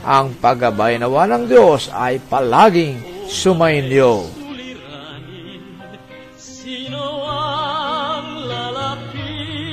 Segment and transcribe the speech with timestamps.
[0.00, 4.24] ang paggabay nawa ng Diyos ay palaging sumainyo.
[6.40, 9.66] Sino ang lalapitan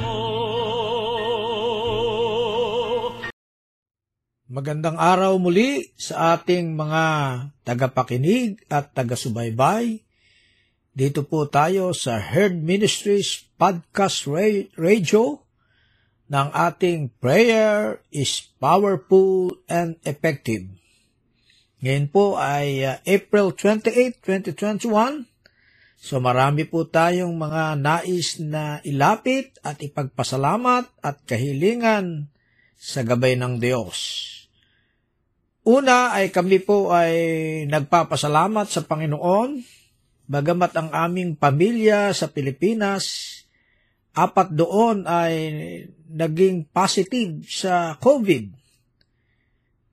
[0.00, 0.20] mo?
[4.48, 7.04] Magandang araw muli sa ating mga
[7.68, 10.00] tagapakinig at tagasubaybay.
[10.98, 15.47] Dito po tayo sa Herd Ministries Podcast Ra- Radio
[16.28, 20.68] ng ating prayer is powerful and effective.
[21.80, 24.20] Ngayon po ay uh, April 28,
[24.52, 25.24] 2021.
[25.98, 32.30] So marami po tayong mga nais na ilapit at ipagpasalamat at kahilingan
[32.78, 34.26] sa gabay ng Diyos.
[35.66, 37.14] Una ay kami po ay
[37.66, 39.58] nagpapasalamat sa Panginoon,
[40.30, 43.37] bagamat ang aming pamilya sa Pilipinas
[44.26, 45.34] apat doon ay
[46.08, 48.58] naging positive sa COVID.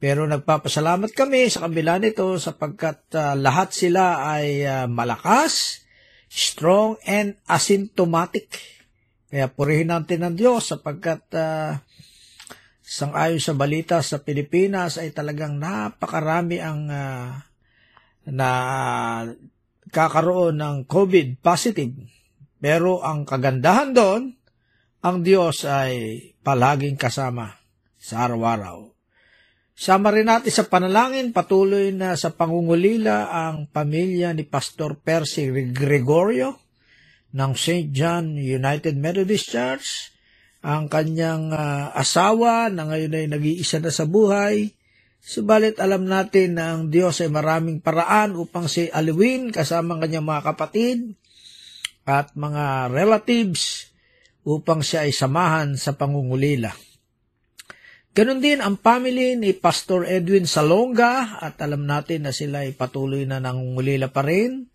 [0.02, 5.86] Pero nagpapasalamat kami sa kabila nito sapagkat uh, lahat sila ay uh, malakas,
[6.30, 8.50] strong, and asymptomatic.
[9.32, 11.80] Kaya purihin natin ng Diyos sapagkat uh,
[12.86, 17.42] sangayon sa balita sa Pilipinas ay talagang napakarami ang uh,
[18.30, 18.50] na
[19.90, 21.94] kakaroon ng COVID positive.
[22.66, 24.34] Pero ang kagandahan doon,
[25.06, 27.54] ang Diyos ay palaging kasama
[27.94, 28.90] sa araw-araw.
[29.78, 36.58] Sama rin natin sa panalangin, patuloy na sa pangungulila ang pamilya ni Pastor Percy Gregorio
[37.38, 37.94] ng St.
[37.94, 40.10] John United Methodist Church,
[40.66, 44.74] ang kanyang uh, asawa na ngayon ay nag-iisa na sa buhay,
[45.22, 50.26] subalit alam natin na ang Diyos ay maraming paraan upang si Alwin kasama ang kanyang
[50.26, 51.14] mga kapatid
[52.06, 53.90] at mga relatives
[54.46, 56.70] upang siya ay samahan sa pangungulila.
[58.16, 63.28] Ganon din ang family ni Pastor Edwin Salonga at alam natin na sila ay patuloy
[63.28, 64.72] na nangungulila pa rin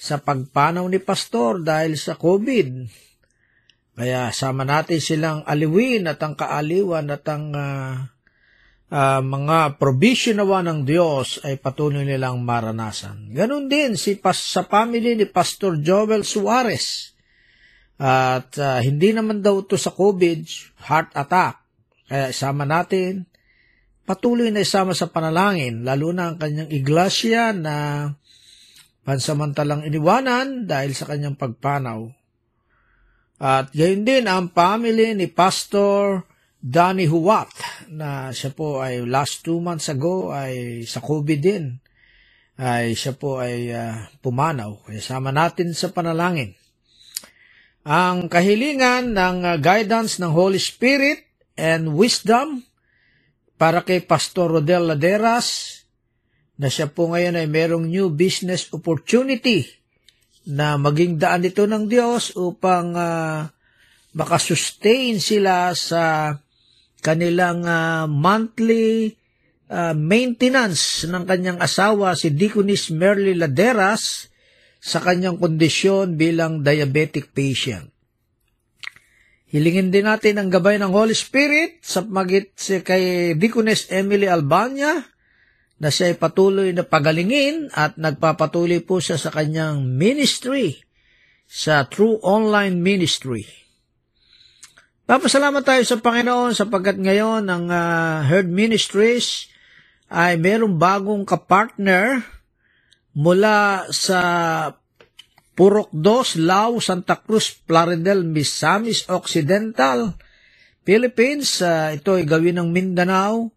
[0.00, 2.88] sa pagpanaw ni Pastor dahil sa COVID.
[4.00, 8.08] Kaya sama natin silang aliwin at ang kaaliwan at ang uh,
[8.90, 13.30] uh, mga provision nawa ng Diyos ay patuloy nilang maranasan.
[13.30, 17.14] Ganon din si pas sa family ni Pastor Joel Suarez.
[18.00, 20.40] At uh, hindi naman daw ito sa COVID,
[20.88, 21.62] heart attack.
[22.10, 23.28] Kaya isama natin,
[24.08, 28.08] patuloy na isama sa panalangin, lalo na ang kanyang iglesia na
[29.04, 32.08] pansamantalang iniwanan dahil sa kanyang pagpanaw.
[33.40, 36.29] At gayon din ang family ni Pastor
[36.60, 37.48] Danny Huwat
[37.88, 41.80] na siya po ay last two months ago ay sa COVID din
[42.60, 44.84] ay siya po ay uh, pumanaw.
[44.84, 46.52] Kaya sama natin sa panalangin.
[47.88, 51.24] Ang kahilingan ng uh, guidance ng Holy Spirit
[51.56, 52.60] and wisdom
[53.56, 55.80] para kay Pastor Rodel Laderas,
[56.60, 59.64] na siya po ngayon ay merong new business opportunity
[60.44, 63.48] na maging daan ito ng Diyos upang uh,
[64.12, 66.36] makasustain sila sa
[67.00, 69.16] kanilang uh, monthly
[69.72, 74.28] uh, maintenance ng kanyang asawa si Deaconess Merly Laderas
[74.80, 77.92] sa kanyang kondisyon bilang diabetic patient.
[79.50, 85.02] Hilingin din natin ang gabay ng Holy Spirit sa magit si kay Deaconess Emily Albania
[85.82, 90.78] na siya ay patuloy na pagalingin at nagpapatuloy po siya sa kanyang ministry
[91.50, 93.59] sa True Online Ministry.
[95.10, 99.50] Papasalamat tayo sa Panginoon sapagkat ngayon ang uh, Herd Ministries
[100.06, 102.22] ay mayroong bagong kapartner
[103.18, 104.22] mula sa
[105.58, 110.14] Purok 2, Lao, Santa Cruz, Plaridel, Misamis Occidental,
[110.86, 111.58] Philippines.
[111.58, 113.50] Uh, ito ay gawin ng Mindanao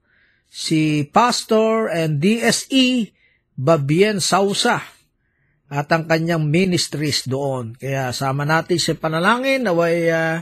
[0.49, 3.13] si Pastor and DSE
[3.53, 4.81] Babien Sausa
[5.69, 7.77] at ang kanyang ministries doon.
[7.77, 10.41] Kaya sama natin sa panalangin naway uh,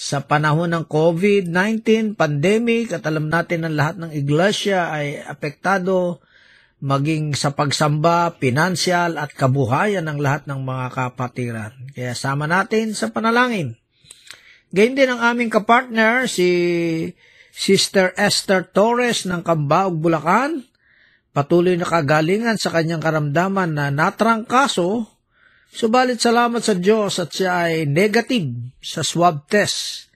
[0.00, 6.24] sa panahon ng COVID-19 pandemic at alam natin ang lahat ng iglesia ay apektado
[6.80, 11.72] maging sa pagsamba, pinansyal at kabuhayan ng lahat ng mga kapatiran.
[11.92, 13.76] Kaya sama natin sa panalangin.
[14.72, 16.48] Gayun din ang aming kapartner, si
[17.52, 20.64] Sister Esther Torres ng Cambaog, Bulacan,
[21.36, 25.19] patuloy na kagalingan sa kanyang karamdaman na natrangkaso,
[25.70, 30.10] subalit salamat sa Diyos at siya ay negative sa swab test.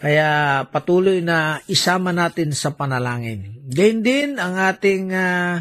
[0.00, 3.60] Kaya patuloy na isama natin sa panalangin.
[3.68, 5.60] Gayun din ang ating uh,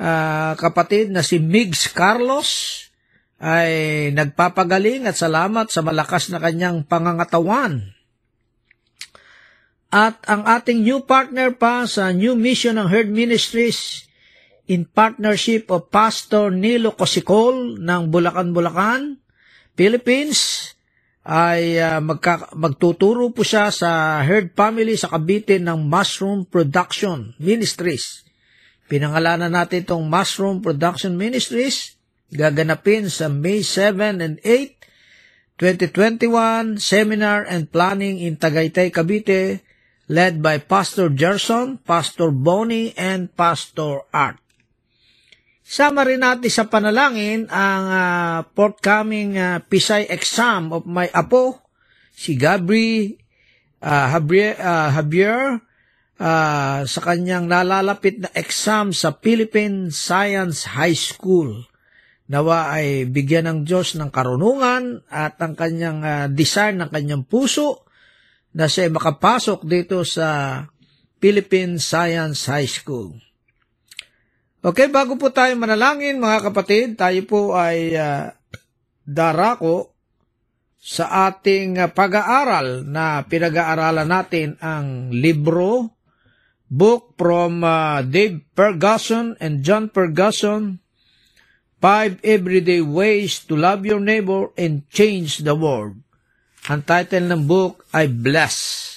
[0.00, 2.80] uh, kapatid na si Migs Carlos
[3.38, 7.98] ay nagpapagaling at salamat sa malakas na kanyang pangangatawan
[9.88, 14.07] at ang ating new partner pa sa New Mission ng Herd Ministries
[14.68, 19.16] in partnership of Pastor Nilo Cosikol ng Bulacan, Bulacan,
[19.72, 20.72] Philippines,
[21.28, 28.24] ay uh, magka, magtuturo po siya sa herd family sa Cavite ng Mushroom Production Ministries.
[28.88, 32.00] Pinangalanan natin itong Mushroom Production Ministries,
[32.32, 39.60] gaganapin sa May 7 and 8, 2021, Seminar and Planning in Tagaytay, Cavite,
[40.08, 44.47] led by Pastor Gerson, Pastor Bonnie, and Pastor Art.
[45.68, 51.60] Sama rin natin sa panalangin ang uh, forthcoming uh, Pisay exam of my apo,
[52.08, 53.20] si Gabri
[53.84, 54.06] uh,
[54.96, 55.60] Javier,
[56.16, 61.68] uh, sa kanyang nalalapit na exam sa Philippine Science High School.
[62.32, 67.84] Nawa ay bigyan ng Diyos ng karunungan at ang kanyang uh, desire ng kanyang puso
[68.56, 70.64] na siya makapasok dito sa
[71.20, 73.27] Philippine Science High School.
[74.58, 78.26] Okay, bago po tayo manalangin mga kapatid, tayo po ay uh,
[79.06, 79.94] darako
[80.82, 85.94] sa ating uh, pag-aaral na pinag-aaralan natin ang libro,
[86.66, 90.82] book from uh, Dave Ferguson and John Ferguson,
[91.78, 96.02] Five Everyday Ways to Love Your Neighbor and Change the World.
[96.66, 98.87] Ang title ng book ay Bless.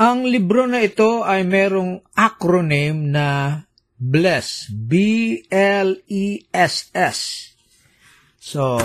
[0.00, 3.60] Ang libro na ito ay merong acronym na
[4.00, 4.72] BLESS.
[4.72, 5.52] B-L-E-S-S.
[8.40, 8.80] So,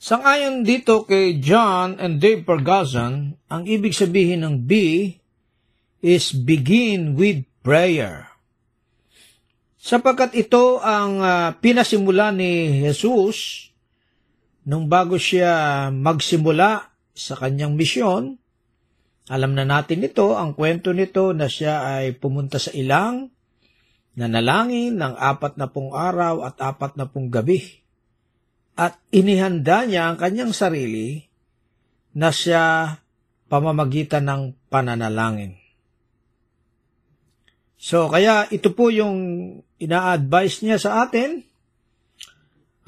[0.00, 4.72] sangayon dito kay John and Dave Ferguson, ang ibig sabihin ng B
[6.00, 8.28] is begin with prayer
[9.88, 13.70] sapagkat ito ang uh, pinasimula ni Jesus
[14.68, 18.36] nung bago siya magsimula sa kanyang misyon.
[19.28, 23.28] Alam na natin ito, ang kwento nito na siya ay pumunta sa ilang,
[24.16, 27.60] nanalangin ng apat na pong araw at apat na pong gabi.
[28.72, 31.28] At inihanda niya ang kanyang sarili
[32.16, 32.96] na siya
[33.52, 34.42] pamamagitan ng
[34.72, 35.60] pananalangin.
[37.78, 39.16] So, kaya ito po yung
[39.78, 41.46] ina-advise niya sa atin.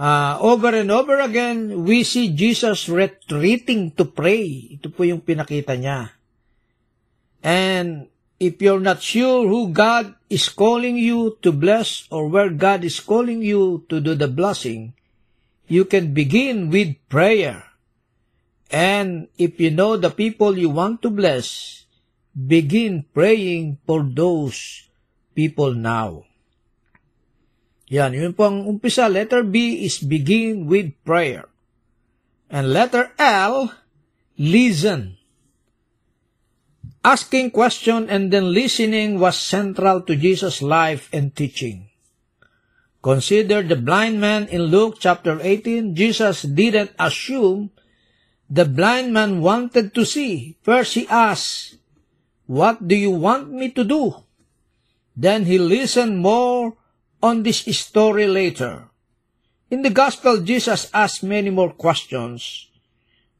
[0.01, 4.73] Uh, over and over again, we see Jesus retreating to pray.
[4.81, 6.20] Ito po yung pinakita niya.
[7.43, 8.09] And
[8.41, 13.01] if you're not sure who God is calling you to bless or where God is
[13.01, 14.97] calling you to do the blessing,
[15.69, 17.65] you can begin with prayer.
[18.73, 21.85] And if you know the people you want to bless,
[22.35, 24.89] begin praying for those
[25.37, 26.25] people now.
[27.91, 29.11] Yan, yun po ang umpisa.
[29.11, 31.51] Letter B is begin with prayer.
[32.47, 33.75] And letter L,
[34.39, 35.20] listen.
[37.01, 41.89] Asking question and then listening was central to Jesus' life and teaching.
[43.01, 45.97] Consider the blind man in Luke chapter 18.
[45.97, 47.73] Jesus didn't assume
[48.51, 50.61] the blind man wanted to see.
[50.61, 51.81] First he asked,
[52.45, 54.21] What do you want me to do?
[55.17, 56.77] Then he listened more
[57.23, 58.93] on this story later.
[59.71, 62.69] In the gospel, Jesus asked many more questions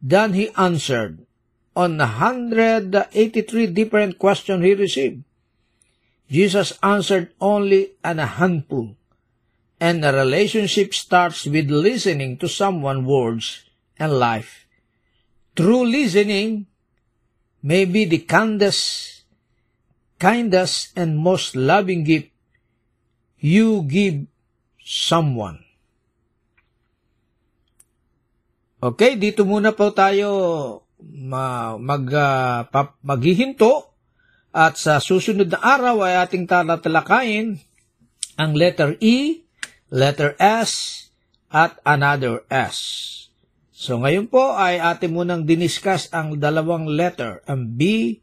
[0.01, 1.27] than he answered
[1.81, 2.93] on 183
[3.73, 5.25] different questions he received.
[6.29, 8.93] Jesus answered only an handful,
[9.81, 13.65] and a relationship starts with listening to someone's words
[13.97, 14.69] and life.
[15.57, 16.69] True listening
[17.65, 19.25] may be the kindest,
[20.21, 22.29] kindest and most loving gift
[23.41, 24.29] you give
[24.85, 25.65] someone.
[28.85, 30.29] Okay, dito muna po tayo
[31.03, 33.91] mag, uh, pap, maghihinto
[34.51, 37.63] at sa susunod na araw ay ating talatalakayin
[38.35, 39.47] ang letter E,
[39.93, 41.07] letter S,
[41.51, 42.79] at another S.
[43.75, 48.17] So ngayon po ay ating munang diniskas ang dalawang letter, ang B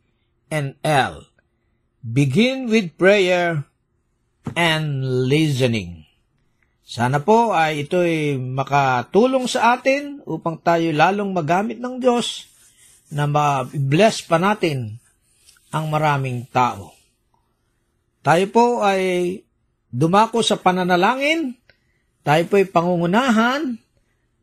[0.48, 1.28] and L.
[2.02, 3.68] Begin with prayer
[4.56, 6.08] and listening.
[6.88, 12.48] Sana po ay ito'y makatulong sa atin upang tayo lalong magamit ng Diyos
[13.12, 15.00] na ma-bless pa natin
[15.72, 16.92] ang maraming tao.
[18.24, 19.44] Tayo po ay
[19.88, 21.56] dumako sa pananalangin.
[22.28, 23.80] Tayo po ay pangungunahan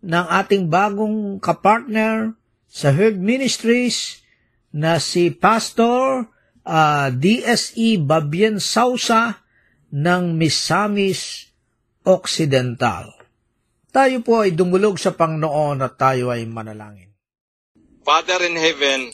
[0.05, 2.33] ng ating bagong kapartner
[2.69, 4.25] sa Herd Ministries
[4.75, 6.27] na si Pastor
[6.67, 9.45] uh, DSE Babien Sausa
[9.95, 11.53] ng Misamis
[12.03, 13.15] Occidental.
[13.95, 17.14] Tayo po ay dumulog sa Pangnoon at tayo ay manalangin.
[18.05, 19.13] Father in heaven,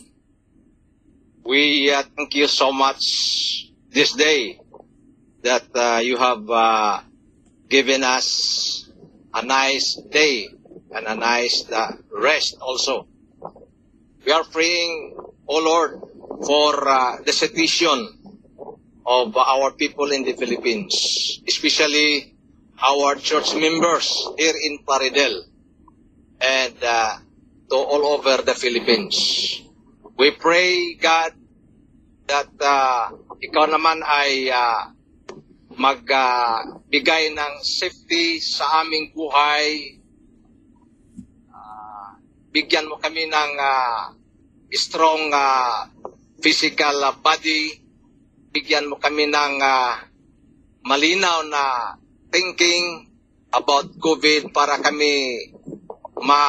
[1.45, 4.59] we uh, thank you so much this day
[5.43, 7.01] that uh, you have uh,
[7.69, 8.91] given us
[9.33, 10.49] a nice day
[10.91, 13.07] and a nice uh, rest also.
[14.27, 15.15] We are praying,
[15.47, 16.03] O Lord,
[16.45, 18.19] for uh, the situation
[19.07, 22.35] of our people in the Philippines, especially
[22.83, 25.45] our church members here in Paridel
[26.41, 27.19] and uh,
[27.71, 29.15] to all over the Philippines.
[30.19, 31.33] We pray, God,
[32.27, 34.91] that uh, ikaw naman ay uh,
[35.79, 39.97] magbigay uh, ng safety sa aming buhay.
[41.47, 42.19] Uh,
[42.51, 44.13] bigyan mo kami ng uh,
[44.75, 45.87] strong uh,
[46.43, 47.79] physical uh, body.
[48.51, 49.95] Bigyan mo kami ng uh,
[50.85, 51.95] malinaw na
[52.35, 53.07] thinking
[53.55, 55.39] about COVID para kami
[56.21, 56.43] ma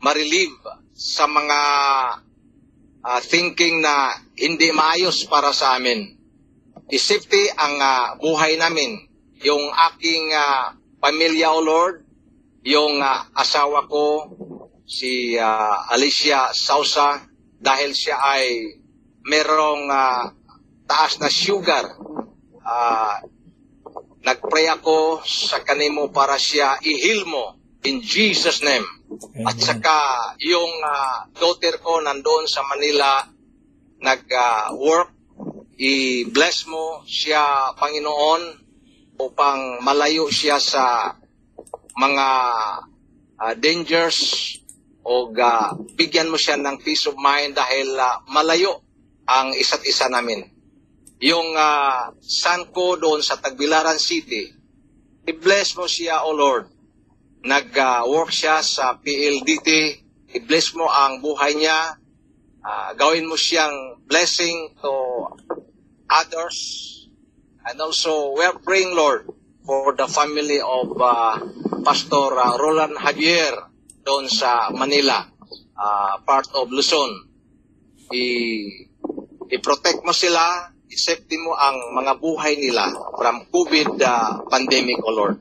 [0.00, 0.56] ma-relieve
[0.96, 1.60] sa mga
[3.04, 6.16] uh, thinking na hindi maayos para sa amin.
[6.90, 9.06] I-safety ang uh, buhay namin.
[9.44, 12.04] Yung aking uh, pamilya, O Lord,
[12.64, 14.28] yung uh, asawa ko,
[14.88, 17.28] si uh, Alicia Sausa,
[17.60, 18.76] dahil siya ay
[19.28, 20.24] merong uh,
[20.88, 21.94] taas na sugar.
[22.64, 23.16] Uh,
[24.20, 28.84] Nagpray ako sa kanimo para siya i-heal mo in Jesus name.
[29.44, 29.96] At saka
[30.40, 33.24] yung uh, daughter ko nandoon sa Manila
[34.00, 35.18] nag-work, uh,
[35.80, 38.42] i-bless mo siya Panginoon
[39.20, 41.16] upang malayo siya sa
[41.96, 42.28] mga
[43.40, 44.56] uh, dangers
[45.04, 48.84] o uh, bigyan mo siya ng peace of mind dahil uh, malayo
[49.24, 50.60] ang isa't isa namin
[51.20, 54.48] yung uh, son ko doon sa Tagbilaran City,
[55.28, 56.79] i-bless mo siya, O Lord.
[57.40, 59.68] Nag-work uh, siya sa PLDT,
[60.36, 61.96] i-bless mo ang buhay niya,
[62.60, 64.92] uh, gawin mo siyang blessing to
[66.10, 66.58] others.
[67.64, 69.24] And also, we are praying, Lord,
[69.64, 71.40] for the family of uh,
[71.80, 73.56] Pastor uh, Roland Javier
[74.04, 75.24] doon sa Manila,
[75.76, 77.24] uh, part of Luzon.
[78.12, 78.84] I-
[79.50, 85.38] i-protect mo sila, isafety mo ang mga buhay nila from COVID uh, pandemic, O Lord.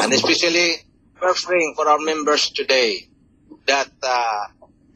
[0.00, 0.91] And especially,
[1.22, 3.06] we're praying for our members today
[3.66, 4.46] that uh,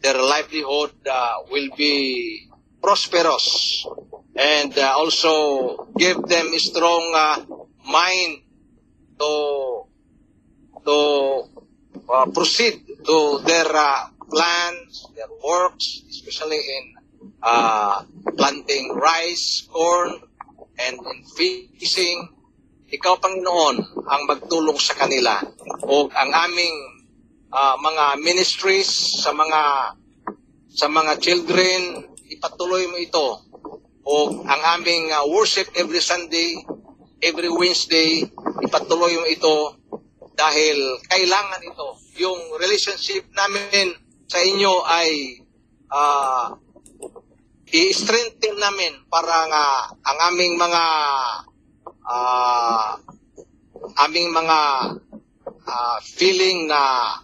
[0.03, 2.49] their livelihood uh, will be
[2.83, 3.87] prosperous
[4.35, 7.47] and uh, also give them a strong uh,
[7.89, 8.43] mind
[9.21, 9.87] to
[10.85, 10.99] to
[12.11, 16.85] uh, proceed to their uh, plans, their works, especially in
[18.37, 20.21] planting rice, corn,
[20.79, 21.23] and in
[21.79, 22.36] fishing.
[22.87, 23.77] Ikaw, Panginoon,
[24.07, 25.43] ang magtulong sa kanila.
[25.91, 26.77] O ang aming
[27.51, 29.63] uh, mga ministries sa mga
[30.71, 33.43] sa mga children, ipatuloy mo ito.
[34.07, 36.63] O ang aming uh, worship every Sunday,
[37.19, 38.23] every Wednesday,
[38.63, 39.83] ipatuloy mo ito
[40.39, 40.79] dahil
[41.11, 41.99] kailangan ito.
[42.23, 43.99] Yung relationship namin
[44.31, 45.43] sa inyo ay
[45.91, 46.55] uh,
[47.67, 49.65] i-strengthen namin para nga
[50.07, 50.83] ang aming mga
[52.07, 52.97] uh,
[54.07, 54.59] aming mga
[55.67, 57.15] uh, feeling na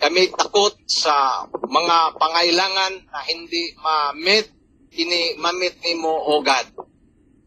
[0.00, 4.52] kami takot sa mga pangailangan na hindi ma-meet,
[5.00, 6.66] ini ma-meet ni mo, O God.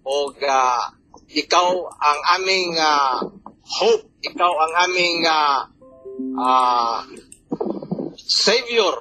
[0.07, 0.83] O uh,
[1.27, 3.19] ikaw ang aming uh,
[3.61, 5.59] hope, ikaw ang aming uh,
[6.39, 6.97] uh,
[8.17, 8.95] Savior,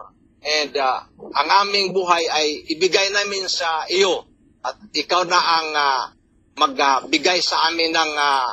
[0.44, 1.00] and uh,
[1.32, 4.26] ang aming buhay ay ibigay namin sa iyo.
[4.66, 6.02] At ikaw na ang uh,
[6.56, 8.50] magbigay uh, sa amin ng uh,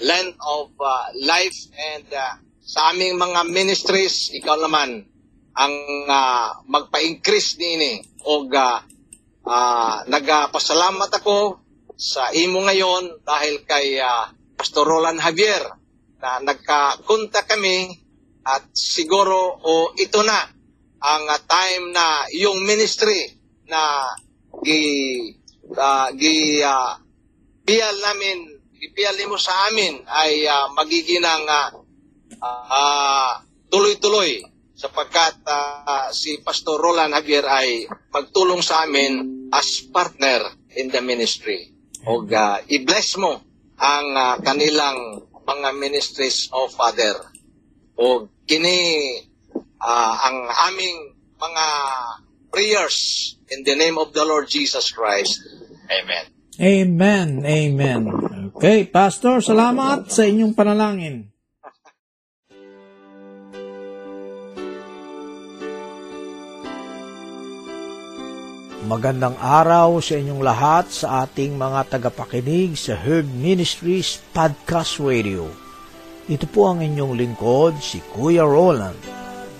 [0.00, 5.04] land of uh, life and uh, sa aming mga ministries ikaw naman
[5.54, 5.74] ang
[6.08, 8.80] uh, magpa-increase din o uh,
[9.44, 11.60] uh, nagpasalamat ako
[11.94, 15.62] sa imo ngayon dahil kay uh, Pastor Roland Javier
[16.18, 17.92] na nagkakunta kami
[18.48, 20.40] at siguro o ito na
[21.04, 23.36] ang uh, time na yung ministry
[23.68, 24.08] na
[24.64, 24.80] gi
[25.76, 27.03] uh, gi uh,
[27.64, 31.44] piyal namin ipiyal mo sa amin ay uh, magiging ang
[32.44, 33.32] uh,
[33.72, 34.44] tuloy-tuloy
[34.76, 40.44] sapagkat uh, si Pastor Roland Javier ay magtulong sa amin as partner
[40.76, 41.72] in the ministry.
[42.04, 43.40] O uh, i-bless mo
[43.80, 47.16] ang uh, kanilang mga ministries of Father.
[47.96, 48.76] O kini
[49.80, 51.66] uh, ang aming mga
[52.52, 52.98] prayers
[53.48, 55.40] in the name of the Lord Jesus Christ.
[55.88, 56.33] Amen.
[56.60, 57.42] Amen.
[57.42, 58.00] Amen.
[58.54, 61.34] Okay, Pastor, salamat sa inyong panalangin.
[68.84, 75.48] Magandang araw sa inyong lahat sa ating mga tagapakinig sa Herb Ministries Podcast Radio.
[76.28, 79.00] Ito po ang inyong lingkod, si Kuya Roland,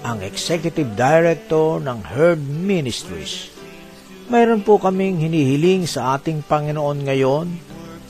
[0.04, 3.53] ang Executive Director ng Herb Ministries.
[4.28, 7.46] Mayroon po kaming hinihiling sa ating Panginoon ngayon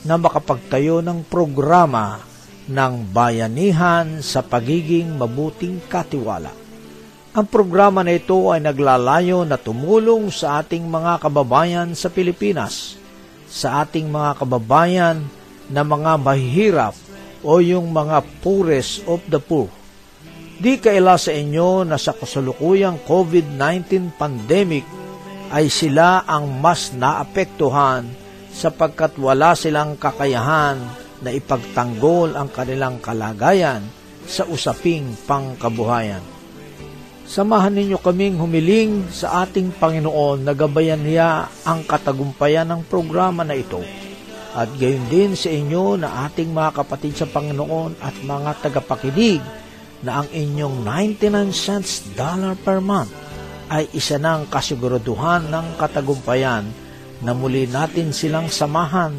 [0.07, 2.23] na makapagtayo ng programa
[2.65, 6.65] ng bayanihan sa pagiging mabuting katiwala
[7.35, 12.95] ang programa na ito ay naglalayo na tumulong sa ating mga kababayan sa Pilipinas,
[13.51, 15.19] sa ating mga kababayan
[15.67, 16.95] na mga mahihirap
[17.43, 19.67] o yung mga poorest of the poor.
[20.63, 24.87] Di kaila sa inyo na sa kasalukuyang COVID-19 pandemic
[25.53, 28.07] ay sila ang mas naapektuhan
[28.55, 30.79] sapagkat wala silang kakayahan
[31.19, 33.83] na ipagtanggol ang kanilang kalagayan
[34.25, 36.23] sa usaping pangkabuhayan.
[37.25, 43.57] Samahan ninyo kaming humiling sa ating Panginoon na gabayan niya ang katagumpayan ng programa na
[43.57, 43.81] ito.
[44.53, 49.41] At gayon din sa inyo na ating mga kapatid sa Panginoon at mga tagapakinig
[50.05, 53.24] na ang inyong 99 cents dollar per month
[53.71, 56.65] ay isa ng kasiguraduhan ng katagumpayan
[57.23, 59.15] na muli natin silang samahan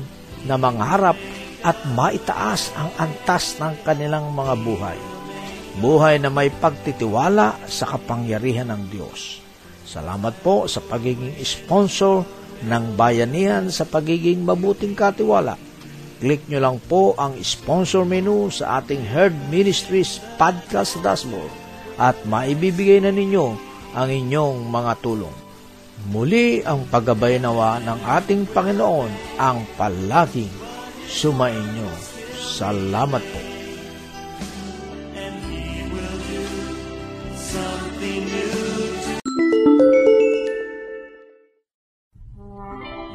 [0.46, 1.18] na mangarap
[1.66, 4.98] at maitaas ang antas ng kanilang mga buhay
[5.76, 9.44] buhay na may pagtitiwala sa kapangyarihan ng Diyos.
[9.84, 12.24] Salamat po sa pagiging sponsor
[12.64, 15.60] ng bayanihan sa pagiging mabuting katiwala.
[16.16, 21.52] Click nyo lang po ang sponsor menu sa ating Herd Ministries podcast dashboard
[22.00, 23.52] at maibibigay na ninyo
[23.96, 25.32] ang inyong mga tulong.
[26.12, 30.52] Muli ang paggabay nawa ng ating Panginoon ang palaging
[31.08, 31.88] sumainyo.
[32.36, 33.40] Salamat po.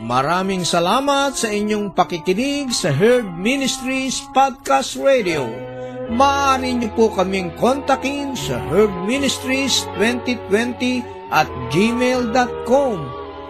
[0.02, 5.71] Maraming salamat sa inyong pakikinig sa Herd Ministries Podcast Radio.
[6.12, 12.98] Maaari niyo po kaming kontakin sa Herd Ministries 2020 at gmail.com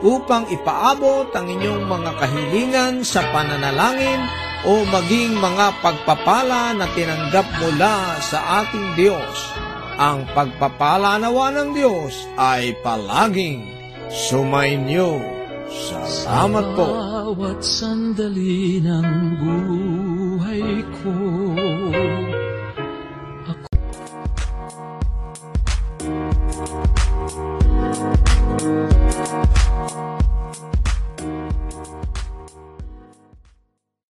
[0.06, 4.22] upang ipaabot ang inyong mga kahilingan sa pananalangin
[4.70, 9.38] o maging mga pagpapala na tinanggap mula sa ating Diyos.
[9.98, 13.66] Ang pagpapala nawa ng Diyos ay palaging
[14.14, 15.18] sumainyo.
[15.66, 16.86] Salamat po.
[16.94, 19.10] Bawat sandali ng
[19.42, 20.86] buhay